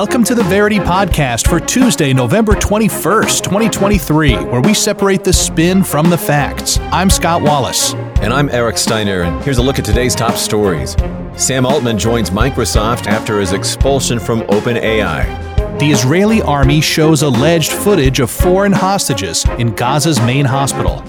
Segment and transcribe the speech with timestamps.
[0.00, 5.84] Welcome to the Verity Podcast for Tuesday, November 21st, 2023, where we separate the spin
[5.84, 6.78] from the facts.
[6.90, 7.92] I'm Scott Wallace.
[8.22, 10.96] And I'm Eric Steiner, and here's a look at today's top stories.
[11.36, 15.78] Sam Altman joins Microsoft after his expulsion from OpenAI.
[15.78, 21.02] The Israeli army shows alleged footage of foreign hostages in Gaza's main hospital.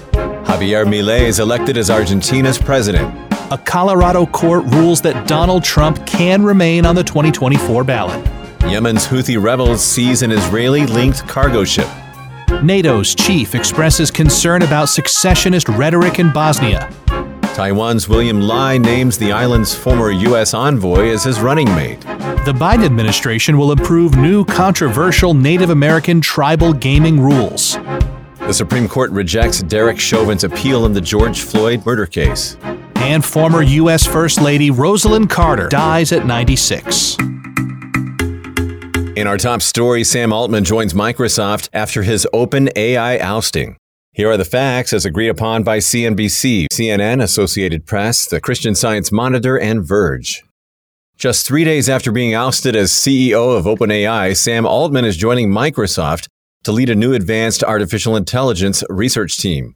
[0.43, 3.09] Javier Milei is elected as Argentina's president.
[3.53, 8.40] A Colorado court rules that Donald Trump can remain on the 2024 ballot.
[8.67, 11.87] Yemen's Houthi rebels seize an Israeli linked cargo ship.
[12.63, 16.89] NATO's chief expresses concern about secessionist rhetoric in Bosnia.
[17.55, 20.53] Taiwan's William Lai names the island's former U.S.
[20.53, 21.99] envoy as his running mate.
[22.45, 27.77] The Biden administration will approve new controversial Native American tribal gaming rules.
[28.39, 32.57] The Supreme Court rejects Derek Chauvin's appeal in the George Floyd murder case.
[32.95, 34.05] And former U.S.
[34.05, 37.17] First Lady Rosalynn Carter dies at 96.
[39.17, 43.75] In our top story, Sam Altman joins Microsoft after his OpenAI ousting.
[44.13, 49.11] Here are the facts as agreed upon by CNBC, CNN, Associated Press, the Christian Science
[49.11, 50.45] Monitor, and Verge.
[51.17, 56.27] Just three days after being ousted as CEO of OpenAI, Sam Altman is joining Microsoft
[56.63, 59.75] to lead a new advanced artificial intelligence research team.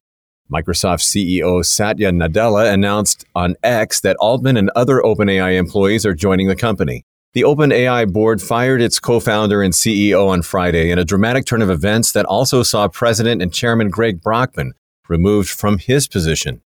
[0.50, 6.48] Microsoft CEO Satya Nadella announced on X that Altman and other OpenAI employees are joining
[6.48, 7.04] the company.
[7.36, 11.62] The OpenAI board fired its co founder and CEO on Friday in a dramatic turn
[11.62, 14.72] of events that also saw President and Chairman Greg Brockman
[15.10, 16.62] removed from his position.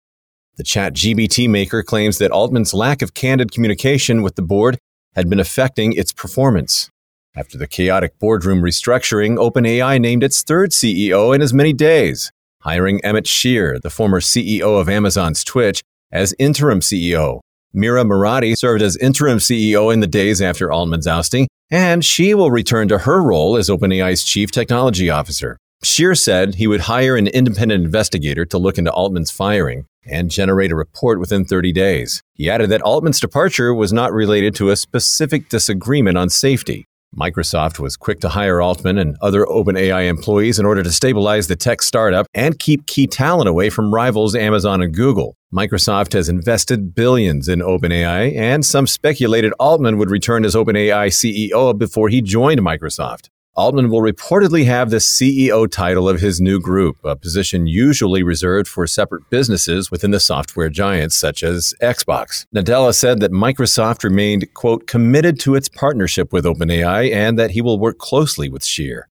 [0.56, 4.80] The ChatGPT maker claims that Altman's lack of candid communication with the board
[5.14, 6.90] had been affecting its performance.
[7.36, 13.00] After the chaotic boardroom restructuring, OpenAI named its third CEO in as many days, hiring
[13.04, 17.38] Emmett Shear, the former CEO of Amazon's Twitch, as interim CEO.
[17.72, 22.50] Mira Murati served as interim CEO in the days after Altman's ousting, and she will
[22.50, 25.58] return to her role as OpenAI's chief technology officer.
[25.82, 30.72] Shear said he would hire an independent investigator to look into Altman's firing and generate
[30.72, 32.22] a report within 30 days.
[32.34, 36.86] He added that Altman's departure was not related to a specific disagreement on safety.
[37.14, 41.56] Microsoft was quick to hire Altman and other OpenAI employees in order to stabilize the
[41.56, 45.36] tech startup and keep key talent away from rivals Amazon and Google.
[45.54, 51.78] Microsoft has invested billions in OpenAI, and some speculated Altman would return as OpenAI CEO
[51.78, 53.30] before he joined Microsoft.
[53.56, 58.68] Altman will reportedly have the CEO title of his new group, a position usually reserved
[58.68, 62.44] for separate businesses within the software giants such as Xbox.
[62.54, 67.62] Nadella said that Microsoft remained, quote, committed to its partnership with OpenAI and that he
[67.62, 69.08] will work closely with Shear.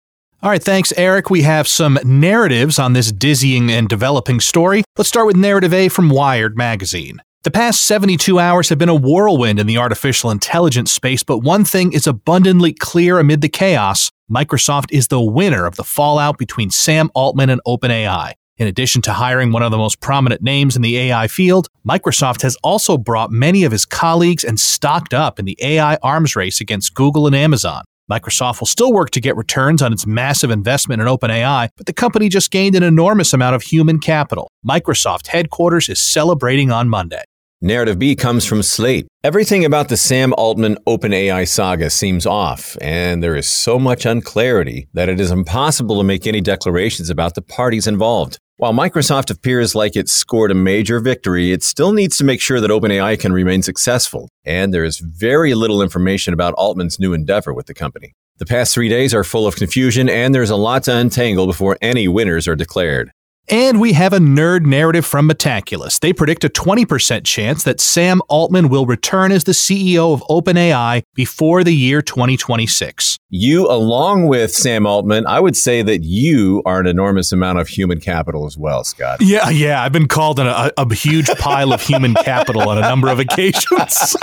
[0.42, 1.28] All right, thanks, Eric.
[1.28, 4.84] We have some narratives on this dizzying and developing story.
[4.96, 7.20] Let's start with narrative A from Wired magazine.
[7.42, 11.66] The past 72 hours have been a whirlwind in the artificial intelligence space, but one
[11.66, 16.70] thing is abundantly clear amid the chaos Microsoft is the winner of the fallout between
[16.70, 18.34] Sam Altman and OpenAI.
[18.58, 22.42] In addition to hiring one of the most prominent names in the AI field, Microsoft
[22.42, 26.60] has also brought many of his colleagues and stocked up in the AI arms race
[26.60, 27.82] against Google and Amazon.
[28.08, 31.92] Microsoft will still work to get returns on its massive investment in OpenAI, but the
[31.92, 34.48] company just gained an enormous amount of human capital.
[34.64, 37.24] Microsoft headquarters is celebrating on Monday.
[37.62, 39.06] Narrative B comes from Slate.
[39.22, 44.88] Everything about the Sam Altman OpenAI saga seems off, and there is so much unclarity
[44.94, 48.38] that it is impossible to make any declarations about the parties involved.
[48.56, 52.62] While Microsoft appears like it scored a major victory, it still needs to make sure
[52.62, 57.52] that OpenAI can remain successful, and there is very little information about Altman's new endeavor
[57.52, 58.14] with the company.
[58.38, 61.76] The past three days are full of confusion, and there's a lot to untangle before
[61.82, 63.12] any winners are declared.
[63.50, 65.98] And we have a nerd narrative from Metaculus.
[65.98, 71.02] They predict a 20% chance that Sam Altman will return as the CEO of OpenAI
[71.14, 73.18] before the year 2026.
[73.28, 77.66] You, along with Sam Altman, I would say that you are an enormous amount of
[77.66, 79.20] human capital as well, Scott.
[79.20, 79.82] Yeah, yeah.
[79.82, 84.16] I've been called a, a huge pile of human capital on a number of occasions.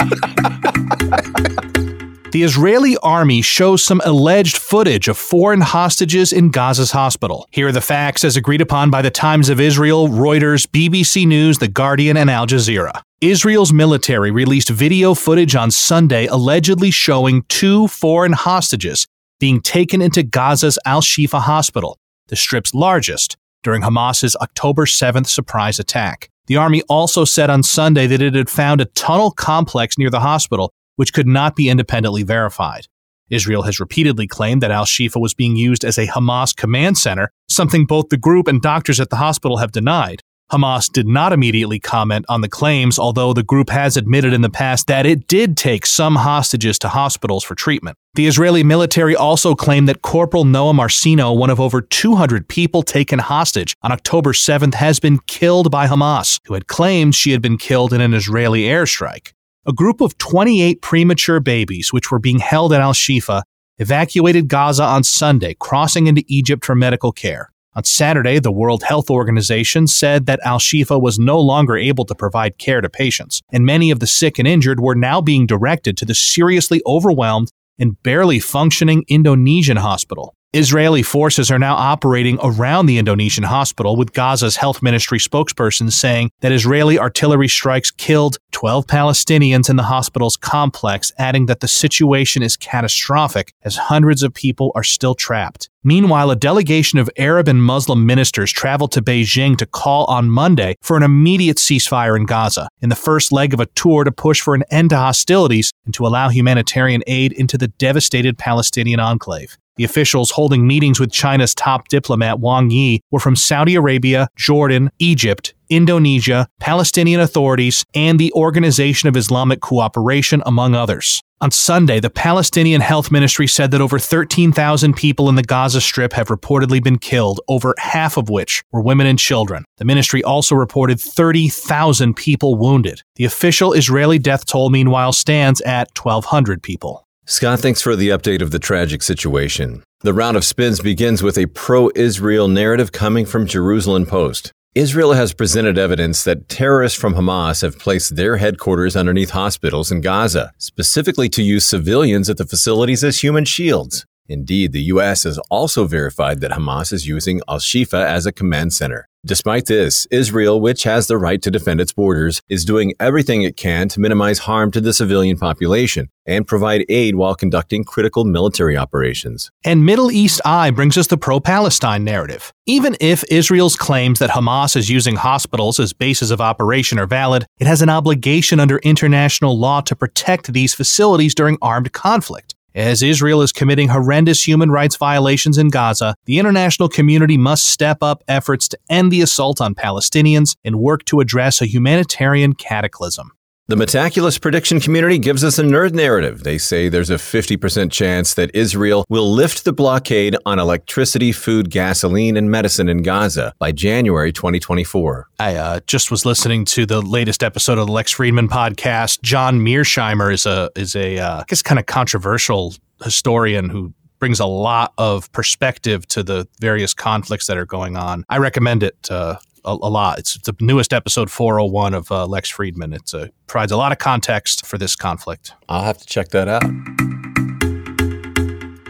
[2.32, 7.48] the Israeli army shows some alleged footage of foreign hostages in Gaza's hospital.
[7.52, 11.60] Here are the facts as agreed upon by the Times of Israel, Reuters, BBC News,
[11.60, 13.02] The Guardian, and Al Jazeera.
[13.22, 19.08] Israel's military released video footage on Sunday allegedly showing two foreign hostages
[19.40, 21.98] being taken into Gaza's Al Shifa hospital,
[22.28, 26.30] the strip's largest, during Hamas's October 7th surprise attack.
[26.48, 30.22] The army also said on Sunday that it had found a tunnel complex near the
[30.22, 32.88] hospital which could not be independently verified.
[33.30, 37.32] Israel has repeatedly claimed that Al Shifa was being used as a Hamas command center,
[37.50, 40.22] something both the group and doctors at the hospital have denied.
[40.52, 44.50] Hamas did not immediately comment on the claims, although the group has admitted in the
[44.50, 47.98] past that it did take some hostages to hospitals for treatment.
[48.14, 53.20] The Israeli military also claimed that Corporal Noa Marcino, one of over 200 people taken
[53.20, 57.58] hostage on October 7th, has been killed by Hamas, who had claimed she had been
[57.58, 59.34] killed in an Israeli airstrike.
[59.70, 63.44] A group of 28 premature babies, which were being held at Al Shifa,
[63.80, 67.52] evacuated Gaza on Sunday, crossing into Egypt for medical care.
[67.76, 72.16] On Saturday, the World Health Organization said that Al Shifa was no longer able to
[72.16, 75.98] provide care to patients, and many of the sick and injured were now being directed
[75.98, 80.34] to the seriously overwhelmed and barely functioning Indonesian hospital.
[80.54, 86.32] Israeli forces are now operating around the Indonesian hospital, with Gaza's health ministry spokesperson saying
[86.40, 92.42] that Israeli artillery strikes killed 12 Palestinians in the hospital's complex, adding that the situation
[92.42, 95.70] is catastrophic as hundreds of people are still trapped.
[95.84, 100.76] Meanwhile, a delegation of Arab and Muslim ministers traveled to Beijing to call on Monday
[100.82, 104.40] for an immediate ceasefire in Gaza, in the first leg of a tour to push
[104.40, 109.58] for an end to hostilities and to allow humanitarian aid into the devastated Palestinian enclave.
[109.78, 114.90] The officials holding meetings with China's top diplomat Wang Yi were from Saudi Arabia, Jordan,
[114.98, 121.22] Egypt, Indonesia, Palestinian authorities, and the Organization of Islamic Cooperation, among others.
[121.40, 126.14] On Sunday, the Palestinian Health Ministry said that over 13,000 people in the Gaza Strip
[126.14, 129.64] have reportedly been killed, over half of which were women and children.
[129.78, 133.04] The ministry also reported 30,000 people wounded.
[133.18, 137.07] The official Israeli death toll, meanwhile, stands at 1,200 people.
[137.30, 139.84] Scott, thanks for the update of the tragic situation.
[140.00, 144.54] The round of spins begins with a pro Israel narrative coming from Jerusalem Post.
[144.76, 150.00] Israel has presented evidence that terrorists from Hamas have placed their headquarters underneath hospitals in
[150.00, 154.06] Gaza, specifically to use civilians at the facilities as human shields.
[154.30, 155.24] Indeed, the U.S.
[155.24, 159.06] has also verified that Hamas is using Al Shifa as a command center.
[159.28, 163.58] Despite this, Israel, which has the right to defend its borders, is doing everything it
[163.58, 168.78] can to minimize harm to the civilian population and provide aid while conducting critical military
[168.78, 169.52] operations.
[169.66, 172.54] And Middle East Eye brings us the pro Palestine narrative.
[172.66, 177.46] Even if Israel's claims that Hamas is using hospitals as bases of operation are valid,
[177.60, 182.56] it has an obligation under international law to protect these facilities during armed conflict.
[182.78, 188.04] As Israel is committing horrendous human rights violations in Gaza, the international community must step
[188.04, 193.32] up efforts to end the assault on Palestinians and work to address a humanitarian cataclysm.
[193.70, 196.44] The Metaculus prediction community gives us a nerd narrative.
[196.46, 201.70] They say there's a 50% chance that Israel will lift the blockade on electricity, food,
[201.70, 205.28] gasoline, and medicine in Gaza by January 2024.
[205.40, 209.22] I uh, just was listening to the latest episode of the Lex Fridman podcast.
[209.22, 212.74] John Mearsheimer is a is a uh, I guess kind of controversial
[213.04, 218.24] historian who brings a lot of perspective to the various conflicts that are going on.
[218.30, 219.38] I recommend it uh,
[219.68, 220.20] a, a, lot.
[220.20, 222.96] It's the newest episode 401 of uh, Lex Fridman.
[222.96, 225.54] It uh, provides a lot of context for this conflict.
[225.70, 226.64] I'll have to check that out.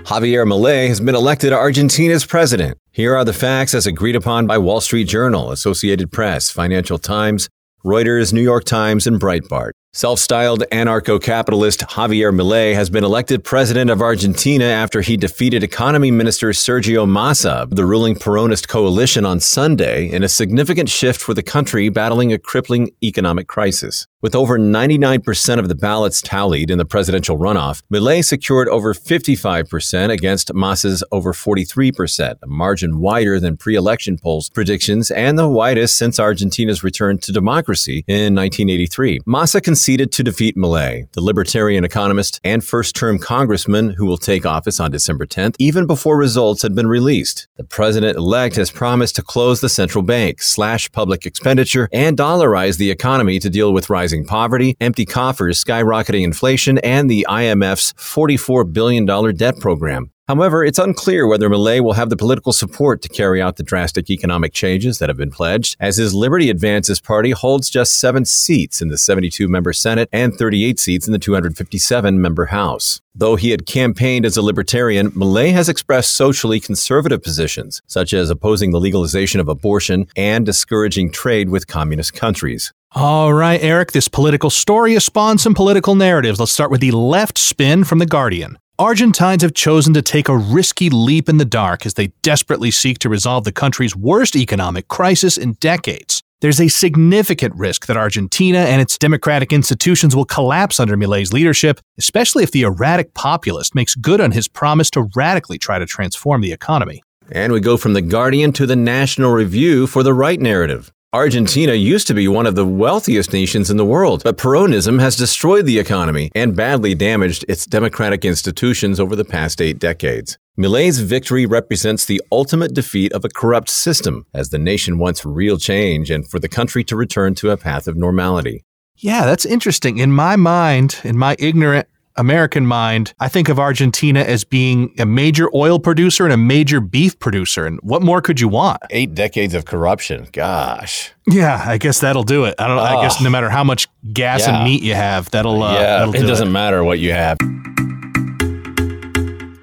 [0.07, 2.77] Javier Milei has been elected Argentina's president.
[2.91, 7.49] Here are the facts as agreed upon by Wall Street Journal, Associated Press, Financial Times,
[7.83, 9.71] Reuters, New York Times, and Breitbart.
[9.93, 15.63] Self styled anarcho capitalist Javier Milei has been elected president of Argentina after he defeated
[15.63, 21.21] economy minister Sergio Massa of the ruling Peronist coalition on Sunday in a significant shift
[21.21, 24.05] for the country battling a crippling economic crisis.
[24.19, 30.09] With over 99% of the ballots tallied in the presidential runoff, Milei secured over 55%
[30.09, 35.97] against Massa's over 43%, a margin wider than pre election polls predictions and the widest
[35.97, 39.19] since Argentina's return to democracy in 1983.
[39.27, 44.43] Massa conceded to defeat Milei, the libertarian economist and first term congressman who will take
[44.43, 47.47] office on December 10th, even before results had been released.
[47.57, 52.79] The president elect has promised to close the central bank, slash public expenditure, and dollarize
[52.79, 58.73] the economy to deal with rising poverty, empty coffers, skyrocketing inflation, and the IMF's $44
[58.73, 59.05] billion
[59.35, 60.09] debt program.
[60.27, 64.09] However, it's unclear whether Milei will have the political support to carry out the drastic
[64.09, 68.81] economic changes that have been pledged, as his Liberty Advances party holds just seven seats
[68.81, 73.01] in the 72 member Senate and 38 seats in the 257 member House.
[73.15, 78.29] Though he had campaigned as a libertarian, Milei has expressed socially conservative positions, such as
[78.29, 82.73] opposing the legalization of abortion and discouraging trade with communist countries.
[82.91, 86.37] All right, Eric, this political story has spawned some political narratives.
[86.37, 88.57] Let's start with the left spin from The Guardian.
[88.79, 92.99] Argentines have chosen to take a risky leap in the dark as they desperately seek
[92.99, 96.21] to resolve the country's worst economic crisis in decades.
[96.41, 101.79] There's a significant risk that Argentina and its democratic institutions will collapse under Milei's leadership,
[101.97, 106.41] especially if the erratic populist makes good on his promise to radically try to transform
[106.41, 107.01] the economy.
[107.31, 110.91] And we go from The Guardian to the National Review for the right narrative.
[111.17, 115.15] Argentina used to be one of the wealthiest nations in the world, but Peronism has
[115.15, 120.37] destroyed the economy and badly damaged its democratic institutions over the past eight decades.
[120.59, 125.57] Milei's victory represents the ultimate defeat of a corrupt system, as the nation wants real
[125.57, 128.63] change and for the country to return to a path of normality.
[128.95, 129.97] Yeah, that's interesting.
[129.97, 135.05] In my mind, in my ignorant American mind, I think of Argentina as being a
[135.05, 137.65] major oil producer and a major beef producer.
[137.65, 138.81] And what more could you want?
[138.89, 140.27] Eight decades of corruption.
[140.33, 141.11] Gosh.
[141.27, 142.55] Yeah, I guess that'll do it.
[142.59, 142.79] I don't.
[142.79, 144.55] I guess no matter how much gas Yeah.
[144.55, 145.61] and meat you have, that'll.
[145.61, 147.37] Uh, yeah, that'll it doesn't matter what you have.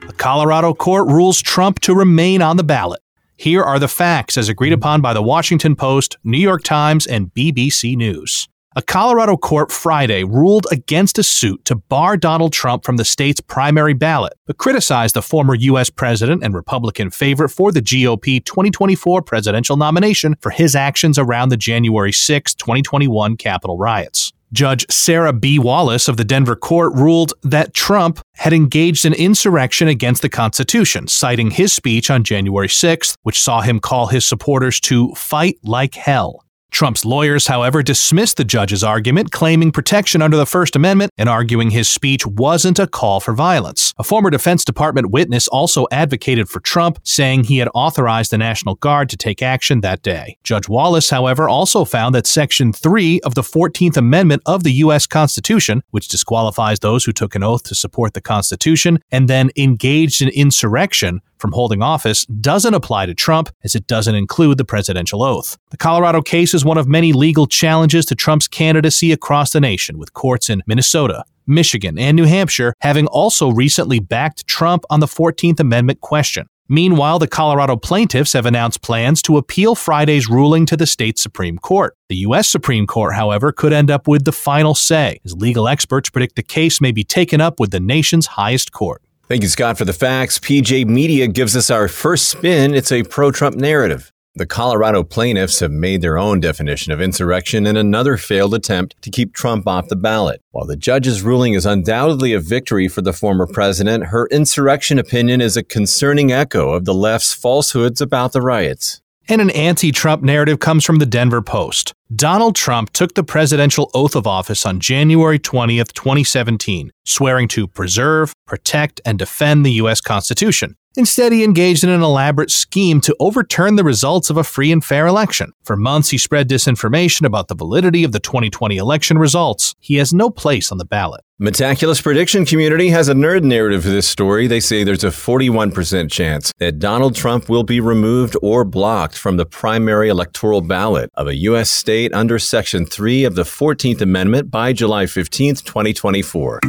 [0.09, 3.01] A Colorado court rules Trump to remain on the ballot.
[3.37, 7.33] Here are the facts as agreed upon by the Washington Post, New York Times, and
[7.35, 8.49] BBC News.
[8.77, 13.41] A Colorado court Friday ruled against a suit to bar Donald Trump from the state's
[13.41, 15.91] primary ballot, but criticized the former U.S.
[15.91, 21.57] president and Republican favorite for the GOP 2024 presidential nomination for his actions around the
[21.57, 24.33] January 6, 2021 Capitol riots.
[24.53, 25.61] Judge Sarah B.
[25.61, 31.07] Wallace of the Denver court ruled that Trump had engaged in insurrection against the Constitution,
[31.07, 35.95] citing his speech on January 6th, which saw him call his supporters to fight like
[35.95, 36.44] hell.
[36.75, 41.71] Trump's lawyers, however, dismissed the judge's argument, claiming protection under the First Amendment and arguing
[41.71, 43.95] his speech wasn't a call for violence.
[43.97, 48.75] A former Defense Department witness also advocated for Trump, saying he had authorized the National
[48.75, 50.37] Guard to take action that day.
[50.43, 55.07] Judge Wallace, however, also found that Section 3 of the 14th Amendment of the U.S.
[55.07, 60.21] Constitution, which disqualifies those who took an oath to support the Constitution and then engaged
[60.21, 65.23] in insurrection, from holding office doesn't apply to Trump as it doesn't include the presidential
[65.23, 65.59] oath.
[65.73, 69.99] The Colorado case is one of many legal challenges to Trump's candidacy across the nation,
[69.99, 75.07] with courts in Minnesota, Michigan, and New Hampshire having also recently backed Trump on the
[75.07, 76.47] 14th Amendment question.
[76.67, 81.59] Meanwhile, the Colorado plaintiffs have announced plans to appeal Friday's ruling to the state Supreme
[81.59, 81.95] Court.
[82.09, 82.49] The U.S.
[82.49, 86.43] Supreme Court, however, could end up with the final say, as legal experts predict the
[86.43, 89.03] case may be taken up with the nation's highest court.
[89.27, 90.39] Thank you, Scott, for the facts.
[90.39, 92.75] PJ Media gives us our first spin.
[92.75, 94.13] It's a pro Trump narrative.
[94.35, 99.11] The Colorado plaintiffs have made their own definition of insurrection in another failed attempt to
[99.11, 100.43] keep Trump off the ballot.
[100.51, 105.41] While the judge's ruling is undoubtedly a victory for the former president, her insurrection opinion
[105.41, 109.01] is a concerning echo of the left's falsehoods about the riots.
[109.27, 111.95] And an anti Trump narrative comes from the Denver Post.
[112.15, 118.35] Donald Trump took the presidential oath of office on January 20th, 2017, swearing to preserve,
[118.47, 120.03] protect, and defend the U.S.
[120.03, 120.77] Constitution.
[120.97, 124.85] Instead, he engaged in an elaborate scheme to overturn the results of a free and
[124.85, 125.51] fair election.
[125.65, 129.75] For months, he spread disinformation about the validity of the 2020 election results.
[129.81, 131.23] He has no place on the ballot.
[131.43, 134.47] Metaculus prediction community has a nerd narrative for this story.
[134.47, 139.37] They say there's a 41% chance that Donald Trump will be removed or blocked from
[139.37, 141.69] the primary electoral ballot of a U.S.
[142.05, 146.61] state under Section 3 of the 14th Amendment by July 15, 2024.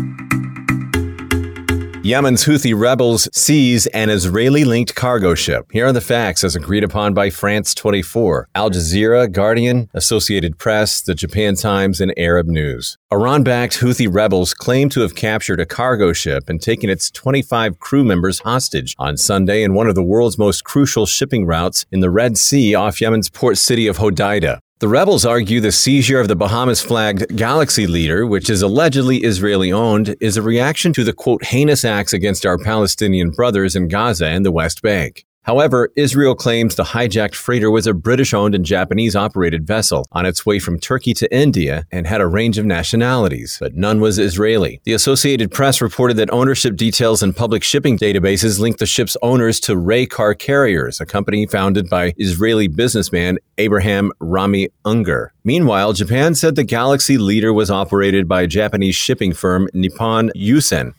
[2.03, 5.65] Yemen's Houthi rebels seize an Israeli linked cargo ship.
[5.71, 11.01] Here are the facts as agreed upon by France 24, Al Jazeera, Guardian, Associated Press,
[11.01, 12.97] the Japan Times, and Arab News.
[13.11, 17.79] Iran backed Houthi rebels claim to have captured a cargo ship and taken its 25
[17.79, 21.99] crew members hostage on Sunday in one of the world's most crucial shipping routes in
[21.99, 24.59] the Red Sea off Yemen's port city of Hodeida.
[24.79, 29.71] The rebels argue the seizure of the Bahamas flagged Galaxy Leader, which is allegedly Israeli
[29.71, 34.27] owned, is a reaction to the quote heinous acts against our Palestinian brothers in Gaza
[34.27, 35.25] and the West Bank.
[35.45, 40.25] However, Israel claims the hijacked freighter was a British owned and Japanese operated vessel on
[40.25, 44.17] its way from Turkey to India and had a range of nationalities, but none was
[44.17, 44.81] Israeli.
[44.85, 49.59] The Associated Press reported that ownership details in public shipping databases linked the ship's owners
[49.61, 55.27] to Ray Car Carriers, a company founded by Israeli businessman Abraham Rami Ungar.
[55.43, 60.95] Meanwhile, Japan said the Galaxy Leader was operated by Japanese shipping firm Nippon Yusen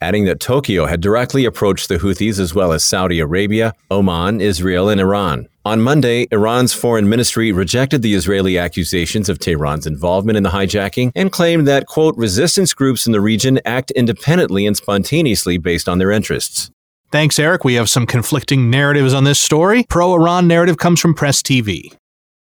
[0.00, 4.88] adding that Tokyo had directly approached the Houthis as well as Saudi Arabia, Oman, Israel,
[4.88, 5.48] and Iran.
[5.64, 11.12] On Monday, Iran's foreign ministry rejected the Israeli accusations of Tehran's involvement in the hijacking
[11.14, 15.98] and claimed that, quote, resistance groups in the region act independently and spontaneously based on
[15.98, 16.70] their interests.
[17.12, 17.64] Thanks, Eric.
[17.64, 19.84] We have some conflicting narratives on this story.
[19.88, 21.92] Pro Iran narrative comes from Press TV.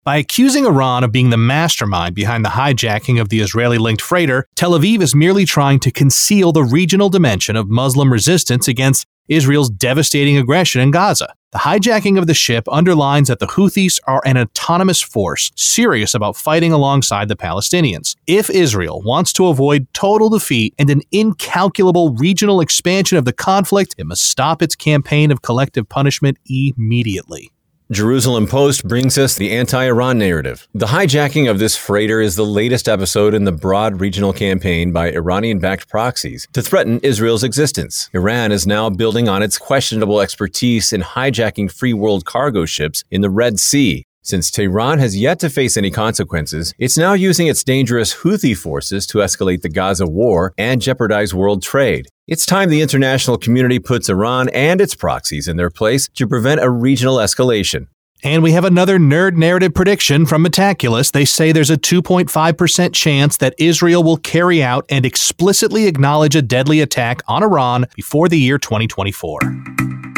[0.08, 4.46] By accusing Iran of being the mastermind behind the hijacking of the Israeli linked freighter,
[4.56, 9.68] Tel Aviv is merely trying to conceal the regional dimension of Muslim resistance against Israel's
[9.68, 11.34] devastating aggression in Gaza.
[11.52, 16.38] The hijacking of the ship underlines that the Houthis are an autonomous force serious about
[16.38, 18.16] fighting alongside the Palestinians.
[18.26, 23.94] If Israel wants to avoid total defeat and an incalculable regional expansion of the conflict,
[23.98, 27.52] it must stop its campaign of collective punishment immediately.
[27.90, 30.68] Jerusalem Post brings us the anti Iran narrative.
[30.74, 35.10] The hijacking of this freighter is the latest episode in the broad regional campaign by
[35.10, 38.10] Iranian backed proxies to threaten Israel's existence.
[38.12, 43.22] Iran is now building on its questionable expertise in hijacking free world cargo ships in
[43.22, 44.04] the Red Sea.
[44.28, 49.06] Since Tehran has yet to face any consequences, it's now using its dangerous Houthi forces
[49.06, 52.08] to escalate the Gaza war and jeopardize world trade.
[52.26, 56.60] It's time the international community puts Iran and its proxies in their place to prevent
[56.60, 57.86] a regional escalation.
[58.22, 61.10] And we have another nerd narrative prediction from Metaculus.
[61.10, 66.42] They say there's a 2.5% chance that Israel will carry out and explicitly acknowledge a
[66.42, 70.17] deadly attack on Iran before the year 2024.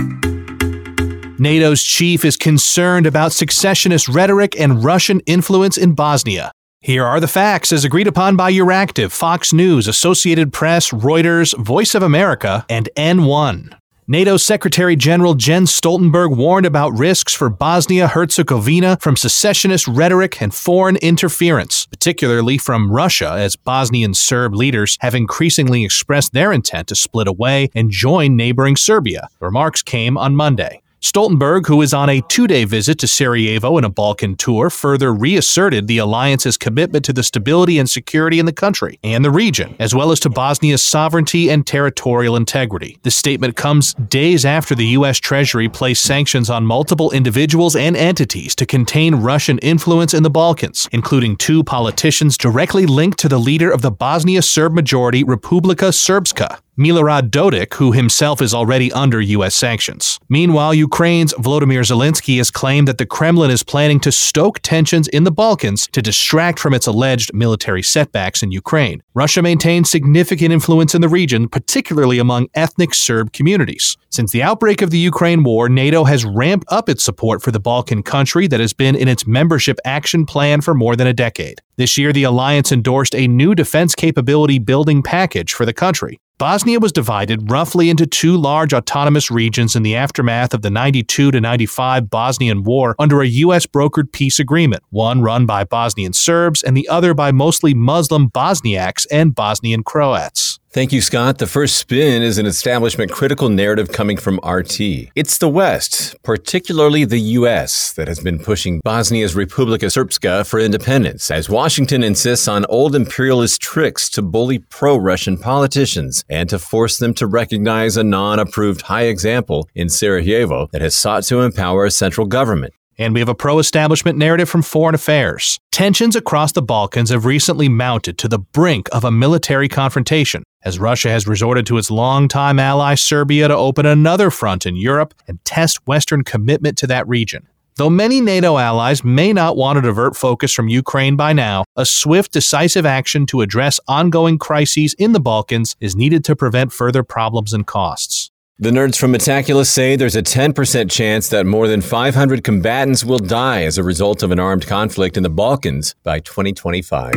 [1.41, 6.53] NATO's chief is concerned about secessionist rhetoric and Russian influence in Bosnia.
[6.81, 11.95] Here are the facts as agreed upon by Euractiv, Fox News, Associated Press, Reuters, Voice
[11.95, 13.75] of America, and N1.
[14.07, 20.55] NATO Secretary General Jens Stoltenberg warned about risks for Bosnia Herzegovina from secessionist rhetoric and
[20.55, 26.95] foreign interference, particularly from Russia, as Bosnian Serb leaders have increasingly expressed their intent to
[26.95, 29.29] split away and join neighboring Serbia.
[29.39, 30.83] The remarks came on Monday.
[31.01, 35.15] Stoltenberg, who is on a two day visit to Sarajevo and a Balkan tour, further
[35.15, 39.75] reasserted the alliance's commitment to the stability and security in the country and the region,
[39.79, 42.99] as well as to Bosnia's sovereignty and territorial integrity.
[43.03, 45.19] The statement comes days after the U.S.
[45.19, 50.87] Treasury placed sanctions on multiple individuals and entities to contain Russian influence in the Balkans,
[50.93, 56.61] including two politicians directly linked to the leader of the Bosnia Serb majority Republika Srpska.
[56.79, 59.55] Milorad Dodik, who himself is already under U.S.
[59.55, 60.19] sanctions.
[60.31, 65.25] Meanwhile, Ukraine's Volodymyr Zelensky has claimed that the Kremlin is planning to stoke tensions in
[65.25, 69.03] the Balkans to distract from its alleged military setbacks in Ukraine.
[69.13, 73.99] Russia maintains significant influence in the region, particularly among ethnic Serb communities.
[74.09, 77.61] Since the outbreak of the Ukraine war, NATO has ramped up its support for the
[77.61, 81.61] Balkan country that has been in its membership action plan for more than a decade.
[81.77, 86.21] This year, the alliance endorsed a new defense capability building package for the country.
[86.41, 91.31] Bosnia was divided roughly into two large autonomous regions in the aftermath of the 92
[91.33, 93.67] to 95 Bosnian War under a U.S.
[93.67, 99.07] brokered peace agreement, one run by Bosnian Serbs and the other by mostly Muslim Bosniaks
[99.11, 100.60] and Bosnian Croats.
[100.73, 101.39] Thank you, Scott.
[101.39, 104.81] The first spin is an establishment critical narrative coming from RT.
[105.17, 111.29] It's the West, particularly the U.S., that has been pushing Bosnia's Republika Srpska for independence,
[111.29, 116.99] as Washington insists on old imperialist tricks to bully pro Russian politicians and to force
[116.99, 121.85] them to recognize a non approved high example in Sarajevo that has sought to empower
[121.85, 122.73] a central government.
[123.01, 125.59] And we have a pro establishment narrative from Foreign Affairs.
[125.73, 130.79] Tensions across the Balkans have recently mounted to the brink of a military confrontation, as
[130.79, 135.43] Russia has resorted to its longtime ally Serbia to open another front in Europe and
[135.47, 137.49] test Western commitment to that region.
[137.77, 141.87] Though many NATO allies may not want to divert focus from Ukraine by now, a
[141.87, 147.03] swift, decisive action to address ongoing crises in the Balkans is needed to prevent further
[147.03, 148.30] problems and costs.
[148.63, 153.19] The nerds from Metaculus say there's a 10% chance that more than 500 combatants will
[153.19, 157.15] die as a result of an armed conflict in the Balkans by 2025.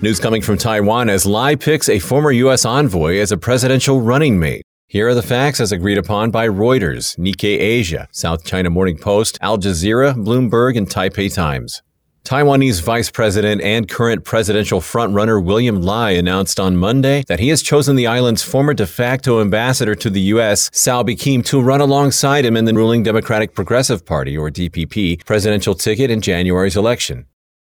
[0.00, 2.64] News coming from Taiwan as Lai picks a former U.S.
[2.64, 4.62] envoy as a presidential running mate.
[4.86, 9.36] Here are the facts as agreed upon by Reuters, Nikkei Asia, South China Morning Post,
[9.42, 11.82] Al Jazeera, Bloomberg, and Taipei Times.
[12.26, 17.62] Taiwanese Vice President and current presidential frontrunner William Lai announced on Monday that he has
[17.62, 22.44] chosen the island's former de facto ambassador to the U.S., Hsiao Bi-khim, to run alongside
[22.44, 27.26] him in the ruling Democratic Progressive Party, or DPP, presidential ticket in January's election.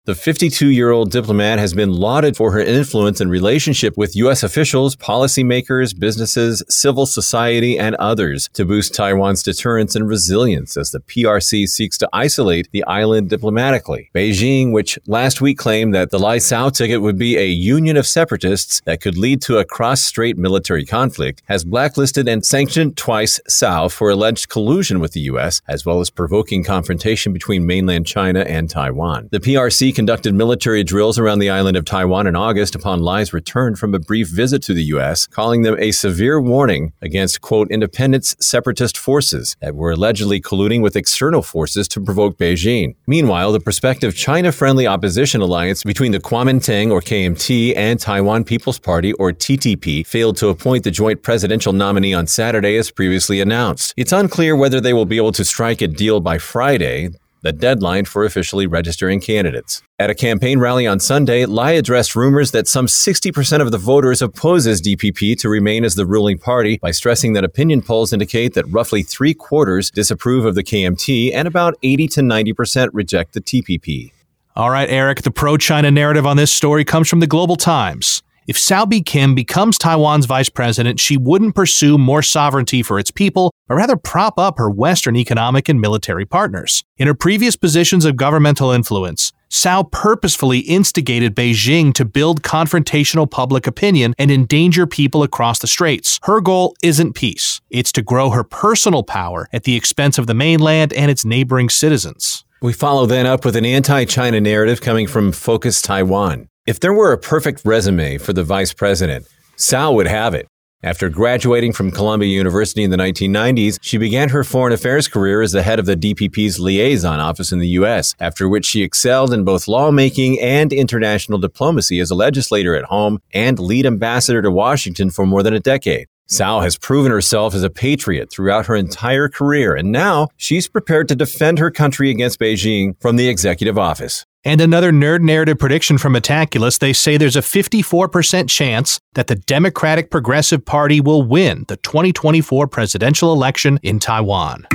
[0.08, 4.42] The 52 year old diplomat has been lauded for her influence and relationship with U.S.
[4.42, 11.00] officials, policymakers, businesses, civil society, and others to boost Taiwan's deterrence and resilience as the
[11.00, 14.08] PRC seeks to isolate the island diplomatically.
[14.14, 18.06] Beijing, which last week claimed that the Lai Hsiao ticket would be a union of
[18.06, 23.40] separatists that could lead to a cross strait military conflict, has blacklisted and sanctioned twice
[23.46, 28.40] Hsiao for alleged collusion with the U.S., as well as provoking confrontation between mainland China
[28.40, 29.28] and Taiwan.
[29.32, 33.74] The PRC conducted military drills around the island of Taiwan in August upon Lai's return
[33.74, 38.36] from a brief visit to the U.S., calling them a severe warning against, quote, independence
[38.38, 42.94] separatist forces that were allegedly colluding with external forces to provoke Beijing.
[43.08, 48.78] Meanwhile, the prospective China friendly opposition alliance between the Kuomintang, or KMT, and Taiwan People's
[48.78, 53.94] Party, or TTP, failed to appoint the joint presidential nominee on Saturday as previously announced.
[53.96, 57.10] It's unclear whether they will be able to strike a deal by Friday.
[57.42, 59.82] The deadline for officially registering candidates.
[59.98, 64.22] At a campaign rally on Sunday, Lai addressed rumors that some 60% of the voters
[64.22, 68.66] opposes DPP to remain as the ruling party by stressing that opinion polls indicate that
[68.70, 74.12] roughly three quarters disapprove of the KMT and about 80 to 90% reject the TPP.
[74.56, 78.22] All right, Eric, the pro China narrative on this story comes from the Global Times.
[78.48, 83.52] If Hsiao Bi-khim becomes Taiwan's vice president, she wouldn't pursue more sovereignty for its people,
[83.66, 86.82] but rather prop up her Western economic and military partners.
[86.96, 93.66] In her previous positions of governmental influence, Hsiao purposefully instigated Beijing to build confrontational public
[93.66, 96.18] opinion and endanger people across the straits.
[96.22, 100.32] Her goal isn't peace, it's to grow her personal power at the expense of the
[100.32, 102.46] mainland and its neighboring citizens.
[102.62, 106.48] We follow then up with an anti China narrative coming from Focus Taiwan.
[106.68, 109.26] If there were a perfect resume for the vice president,
[109.56, 110.46] Hsiao would have it.
[110.82, 115.52] After graduating from Columbia University in the 1990s, she began her foreign affairs career as
[115.52, 119.44] the head of the DPP's liaison office in the U.S., after which she excelled in
[119.44, 125.08] both lawmaking and international diplomacy as a legislator at home and lead ambassador to Washington
[125.08, 126.06] for more than a decade.
[126.28, 131.08] Hsiao has proven herself as a patriot throughout her entire career, and now she's prepared
[131.08, 134.26] to defend her country against Beijing from the executive office.
[134.48, 139.34] And another nerd narrative prediction from Metaculus they say there's a 54% chance that the
[139.34, 144.66] Democratic Progressive Party will win the 2024 presidential election in Taiwan.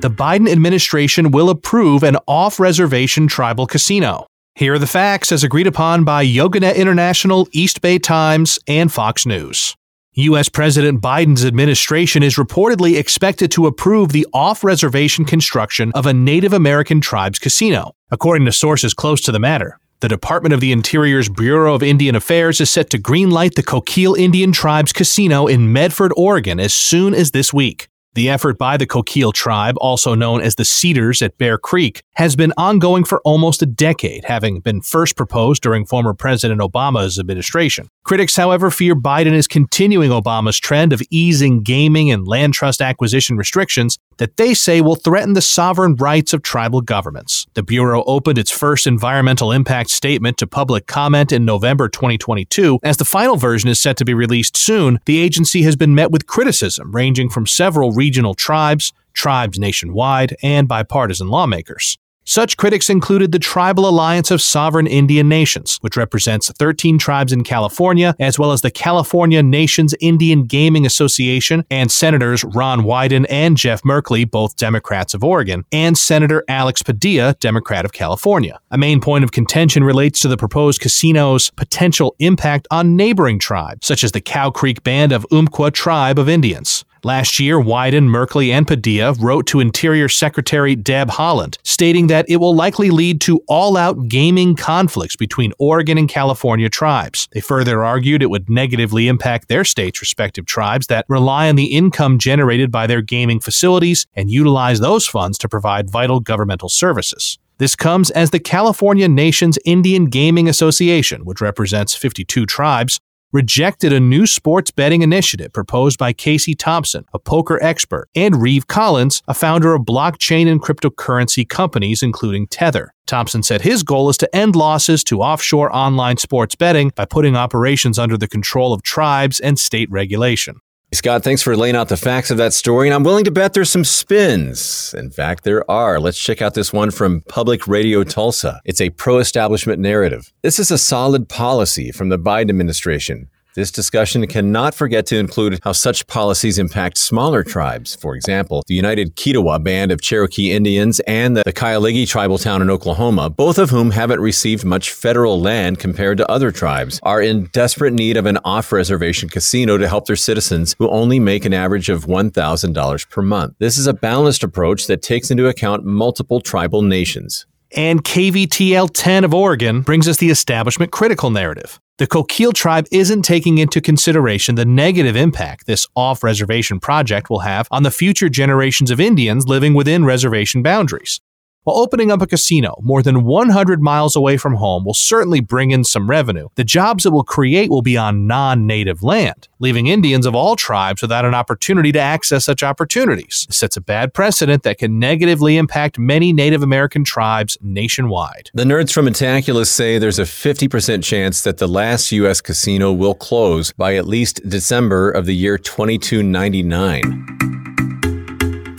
[0.00, 4.26] The Biden administration will approve an off reservation tribal casino.
[4.56, 9.24] Here are the facts as agreed upon by Yogonet International, East Bay Times, and Fox
[9.24, 9.76] News.
[10.20, 10.48] U.S.
[10.48, 16.52] President Biden's administration is reportedly expected to approve the off reservation construction of a Native
[16.52, 19.78] American tribes casino, according to sources close to the matter.
[20.00, 24.14] The Department of the Interior's Bureau of Indian Affairs is set to greenlight the Coquille
[24.14, 27.88] Indian Tribes Casino in Medford, Oregon as soon as this week.
[28.14, 32.34] The effort by the Coquille tribe, also known as the Cedars at Bear Creek, has
[32.34, 37.88] been ongoing for almost a decade, having been first proposed during former President Obama's administration.
[38.10, 43.36] Critics, however, fear Biden is continuing Obama's trend of easing gaming and land trust acquisition
[43.36, 47.46] restrictions that they say will threaten the sovereign rights of tribal governments.
[47.54, 52.80] The Bureau opened its first environmental impact statement to public comment in November 2022.
[52.82, 56.10] As the final version is set to be released soon, the agency has been met
[56.10, 61.96] with criticism ranging from several regional tribes, tribes nationwide, and bipartisan lawmakers.
[62.24, 67.42] Such critics included the Tribal Alliance of Sovereign Indian Nations, which represents 13 tribes in
[67.42, 73.56] California, as well as the California Nations Indian Gaming Association, and Senators Ron Wyden and
[73.56, 78.60] Jeff Merkley, both Democrats of Oregon, and Senator Alex Padilla, Democrat of California.
[78.70, 83.86] A main point of contention relates to the proposed casino's potential impact on neighboring tribes,
[83.86, 86.84] such as the Cow Creek Band of Umpqua Tribe of Indians.
[87.02, 92.36] Last year, Wyden, Merkley, and Padilla wrote to Interior Secretary Deb Haaland, stating that it
[92.36, 97.26] will likely lead to all out gaming conflicts between Oregon and California tribes.
[97.32, 101.72] They further argued it would negatively impact their state's respective tribes that rely on the
[101.72, 107.38] income generated by their gaming facilities and utilize those funds to provide vital governmental services.
[107.60, 113.00] This comes as the California Nations Indian Gaming Association, which represents 52 tribes,
[113.32, 118.66] rejected a new sports betting initiative proposed by Casey Thompson, a poker expert, and Reeve
[118.66, 122.92] Collins, a founder of blockchain and cryptocurrency companies, including Tether.
[123.06, 127.36] Thompson said his goal is to end losses to offshore online sports betting by putting
[127.36, 130.60] operations under the control of tribes and state regulation.
[130.92, 132.88] Scott, thanks for laying out the facts of that story.
[132.88, 134.92] And I'm willing to bet there's some spins.
[134.98, 136.00] In fact, there are.
[136.00, 138.60] Let's check out this one from Public Radio Tulsa.
[138.64, 140.32] It's a pro establishment narrative.
[140.42, 143.30] This is a solid policy from the Biden administration.
[143.56, 147.96] This discussion cannot forget to include how such policies impact smaller tribes.
[147.96, 152.70] For example, the United Kiowa Band of Cherokee Indians and the Kialegee tribal town in
[152.70, 157.46] Oklahoma, both of whom haven't received much federal land compared to other tribes, are in
[157.52, 161.52] desperate need of an off reservation casino to help their citizens who only make an
[161.52, 163.54] average of $1,000 per month.
[163.58, 167.46] This is a balanced approach that takes into account multiple tribal nations.
[167.76, 171.80] And KTVL 10 of Oregon brings us the establishment critical narrative.
[172.00, 177.40] The Coquille tribe isn't taking into consideration the negative impact this off reservation project will
[177.40, 181.20] have on the future generations of Indians living within reservation boundaries.
[181.64, 185.72] While opening up a casino more than 100 miles away from home will certainly bring
[185.72, 189.86] in some revenue, the jobs it will create will be on non native land, leaving
[189.86, 193.44] Indians of all tribes without an opportunity to access such opportunities.
[193.46, 198.50] This sets a bad precedent that can negatively impact many Native American tribes nationwide.
[198.54, 202.40] The nerds from Metaculus say there's a 50% chance that the last U.S.
[202.40, 207.69] casino will close by at least December of the year 2299.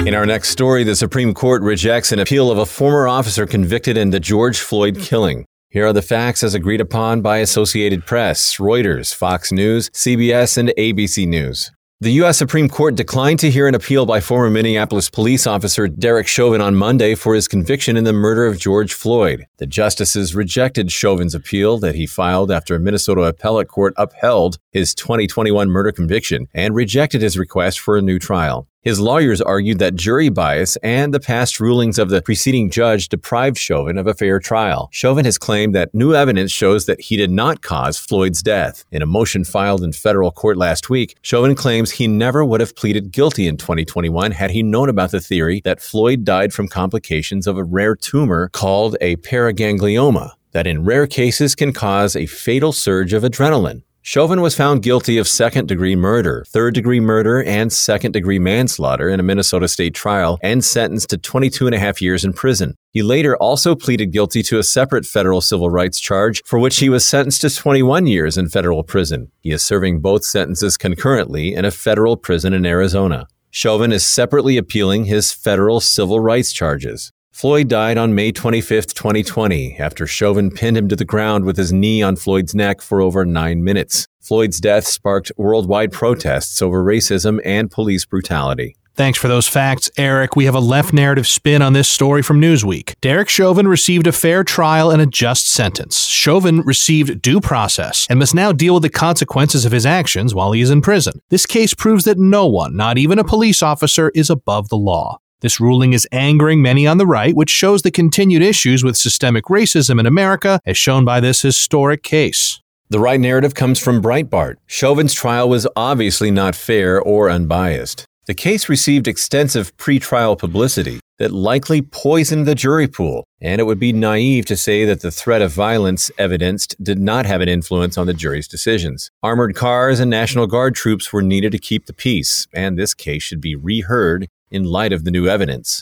[0.07, 3.97] In our next story, the Supreme Court rejects an appeal of a former officer convicted
[3.97, 5.45] in the George Floyd killing.
[5.69, 10.69] Here are the facts as agreed upon by Associated Press, Reuters, Fox News, CBS, and
[10.69, 11.71] ABC News.
[11.99, 12.39] The U.S.
[12.39, 16.75] Supreme Court declined to hear an appeal by former Minneapolis police officer Derek Chauvin on
[16.75, 19.45] Monday for his conviction in the murder of George Floyd.
[19.59, 24.95] The justices rejected Chauvin's appeal that he filed after a Minnesota appellate court upheld his
[24.95, 28.67] 2021 murder conviction and rejected his request for a new trial.
[28.84, 33.60] His lawyers argued that jury bias and the past rulings of the preceding judge deprived
[33.60, 34.89] Chauvin of a fair trial.
[34.91, 38.84] Chauvin has claimed that new evidence shows that he did not cause Floyd's death.
[38.91, 42.76] In a motion filed in federal court last week, Chauvin claims he never would have
[42.76, 47.46] pleaded guilty in 2021 had he known about the theory that Floyd died from complications
[47.46, 52.72] of a rare tumor called a paraganglioma that in rare cases can cause a fatal
[52.72, 53.84] surge of adrenaline.
[54.03, 59.07] Chauvin was found guilty of second degree murder, third degree murder, and second degree manslaughter
[59.07, 62.75] in a Minnesota state trial and sentenced to 22 and a half years in prison.
[62.89, 66.89] He later also pleaded guilty to a separate federal civil rights charge for which he
[66.89, 69.31] was sentenced to 21 years in federal prison.
[69.39, 73.27] He is serving both sentences concurrently in a federal prison in Arizona.
[73.51, 77.11] Chauvin is separately appealing his federal civil rights charges.
[77.41, 81.73] Floyd died on May 25, 2020, after Chauvin pinned him to the ground with his
[81.73, 84.06] knee on Floyd's neck for over nine minutes.
[84.21, 88.75] Floyd's death sparked worldwide protests over racism and police brutality.
[88.93, 90.36] Thanks for those facts, Eric.
[90.36, 92.93] We have a left narrative spin on this story from Newsweek.
[93.01, 96.06] Derek Chauvin received a fair trial and a just sentence.
[96.06, 100.51] Chauvin received due process and must now deal with the consequences of his actions while
[100.51, 101.19] he is in prison.
[101.30, 105.17] This case proves that no one, not even a police officer, is above the law.
[105.41, 109.45] This ruling is angering many on the right, which shows the continued issues with systemic
[109.45, 112.62] racism in America, as shown by this historic case.
[112.91, 114.58] The right narrative comes from Breitbart.
[114.67, 118.06] Chauvin's trial was obviously not fair or unbiased.
[118.27, 123.80] The case received extensive pretrial publicity that likely poisoned the jury pool, and it would
[123.80, 127.97] be naive to say that the threat of violence evidenced did not have an influence
[127.97, 129.10] on the jury's decisions.
[129.23, 133.23] Armored cars and National Guard troops were needed to keep the peace, and this case
[133.23, 135.79] should be reheard in light of the new evidence.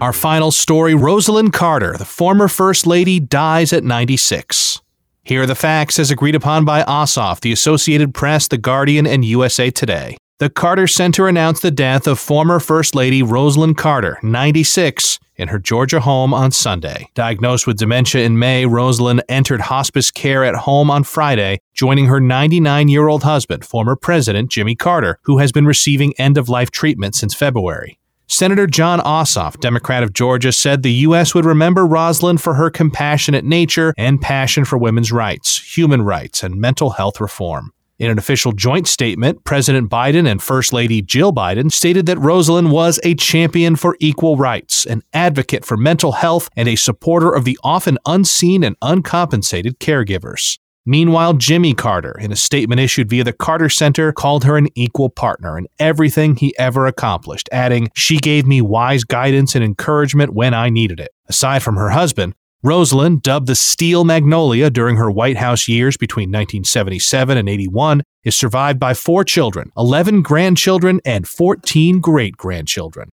[0.00, 4.80] Our final story Rosalynn Carter, the former First Lady, dies at 96.
[5.24, 9.24] Here are the facts as agreed upon by Ossoff, the Associated Press, The Guardian, and
[9.24, 10.16] USA Today.
[10.38, 15.58] The Carter Center announced the death of former First Lady Rosalynn Carter, 96, in her
[15.58, 17.08] Georgia home on Sunday.
[17.14, 22.20] Diagnosed with dementia in May, Rosalynn entered hospice care at home on Friday, joining her
[22.20, 26.70] 99 year old husband, former President Jimmy Carter, who has been receiving end of life
[26.70, 27.98] treatment since February.
[28.30, 31.34] Senator Jon Ossoff, Democrat of Georgia, said the U.S.
[31.34, 36.56] would remember Rosalynn for her compassionate nature and passion for women's rights, human rights, and
[36.56, 37.72] mental health reform.
[37.98, 42.70] In an official joint statement, President Biden and First Lady Jill Biden stated that Rosalynn
[42.70, 47.44] was a champion for equal rights, an advocate for mental health, and a supporter of
[47.44, 50.60] the often unseen and uncompensated caregivers.
[50.86, 55.10] Meanwhile, Jimmy Carter, in a statement issued via the Carter Center, called her an equal
[55.10, 60.54] partner in everything he ever accomplished, adding, She gave me wise guidance and encouragement when
[60.54, 61.10] I needed it.
[61.28, 66.28] Aside from her husband, Rosalynn, dubbed the Steel Magnolia during her White House years between
[66.30, 73.10] 1977 and 81, is survived by four children, 11 grandchildren, and 14 great grandchildren.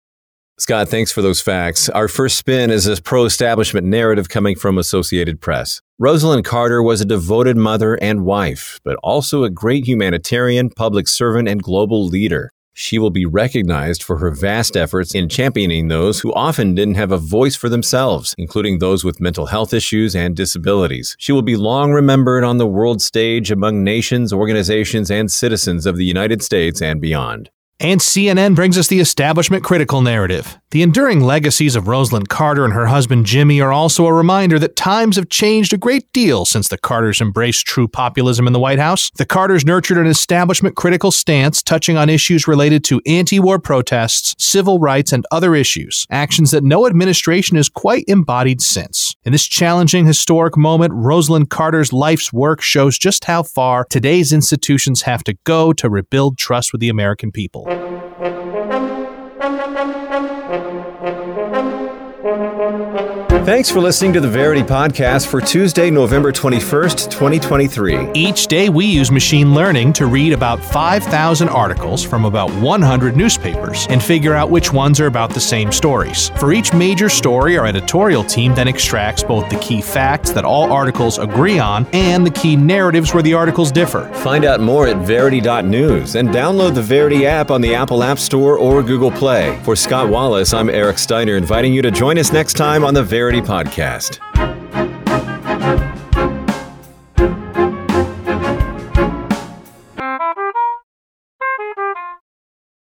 [0.58, 1.88] Scott, thanks for those facts.
[1.88, 5.80] Our first spin is this pro establishment narrative coming from Associated Press.
[5.98, 11.48] Rosalynn Carter was a devoted mother and wife, but also a great humanitarian, public servant,
[11.48, 12.52] and global leader.
[12.72, 17.12] She will be recognized for her vast efforts in championing those who often didn't have
[17.12, 21.16] a voice for themselves, including those with mental health issues and disabilities.
[21.18, 25.96] She will be long remembered on the world stage among nations, organizations, and citizens of
[25.96, 27.50] the United States and beyond.
[27.82, 30.58] And CNN brings us the establishment critical narrative.
[30.70, 34.76] The enduring legacies of Rosalynn Carter and her husband Jimmy are also a reminder that
[34.76, 38.78] times have changed a great deal since the Carters embraced true populism in the White
[38.78, 39.10] House.
[39.16, 44.34] The Carters nurtured an establishment critical stance touching on issues related to anti war protests,
[44.38, 49.09] civil rights, and other issues, actions that no administration has quite embodied since.
[49.22, 55.02] In this challenging historic moment, Rosalynn Carter's life's work shows just how far today's institutions
[55.02, 57.66] have to go to rebuild trust with the American people.
[63.44, 68.12] Thanks for listening to the Verity Podcast for Tuesday, November 21st, 2023.
[68.12, 73.86] Each day, we use machine learning to read about 5,000 articles from about 100 newspapers
[73.88, 76.28] and figure out which ones are about the same stories.
[76.38, 80.70] For each major story, our editorial team then extracts both the key facts that all
[80.70, 84.08] articles agree on and the key narratives where the articles differ.
[84.16, 88.58] Find out more at Verity.news and download the Verity app on the Apple App Store
[88.58, 89.58] or Google Play.
[89.64, 93.02] For Scott Wallace, I'm Eric Steiner, inviting you to join us next time on the
[93.02, 94.49] Verity Prosperity Podcast.